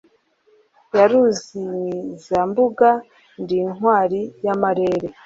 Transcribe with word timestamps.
Yaruzimizambuga, 0.97 2.89
ndi 3.41 3.55
intwari 3.63 4.19
y’amarere; 4.45 5.07